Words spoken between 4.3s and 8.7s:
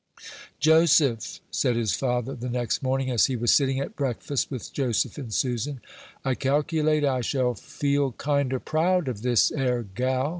with Joseph and Susan, "I calculate I shall feel kinder